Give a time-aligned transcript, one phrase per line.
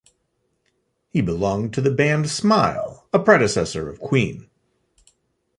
[1.09, 4.49] He belonged to the band Smile, a predecessor of Queen.